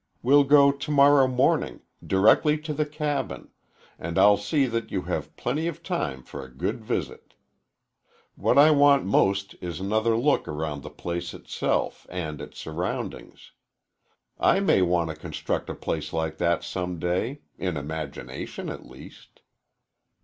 We'll 0.23 0.45
go 0.45 0.71
to 0.71 0.89
morrow 0.91 1.27
morning 1.27 1.81
directly 2.03 2.57
to 2.61 2.73
the 2.73 2.87
cabin 2.87 3.51
and 3.99 4.17
I'll 4.17 4.35
see 4.35 4.65
that 4.65 4.89
you 4.91 5.03
have 5.03 5.35
plenty 5.35 5.67
of 5.67 5.83
time 5.83 6.23
for 6.23 6.43
a 6.43 6.49
good 6.51 6.83
visit. 6.83 7.35
What 8.33 8.57
I 8.57 8.71
want 8.71 9.05
most 9.05 9.53
is 9.61 9.79
another 9.79 10.17
look 10.17 10.47
around 10.47 10.81
the 10.81 10.89
place 10.89 11.35
itself 11.35 12.07
and 12.09 12.41
its 12.41 12.57
surroundings. 12.59 13.51
I 14.39 14.59
may 14.59 14.81
want 14.81 15.11
to 15.11 15.15
construct 15.15 15.69
a 15.69 15.75
place 15.75 16.11
like 16.11 16.37
that 16.39 16.63
some 16.63 16.97
day 16.97 17.41
in 17.59 17.77
imagination, 17.77 18.69
at 18.69 18.87
least." 18.87 19.41